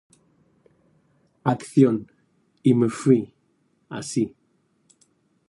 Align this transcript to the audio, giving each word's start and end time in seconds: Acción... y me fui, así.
Acción... 1.43 2.11
y 2.63 2.73
me 2.73 2.89
fui, 2.89 3.35
así. 3.87 4.35